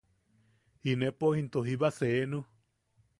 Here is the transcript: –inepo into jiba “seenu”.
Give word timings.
–inepo 0.83 1.27
into 1.41 1.59
jiba 1.67 1.89
“seenu”. 1.99 2.39